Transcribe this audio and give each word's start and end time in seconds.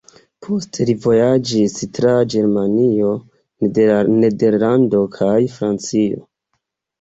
Poste 0.45 0.85
li 0.89 0.93
vojaĝis 1.01 1.75
tra 1.97 2.13
Germanio, 2.35 3.11
Nederlando 3.67 5.03
kaj 5.19 5.37
Francio. 5.59 6.27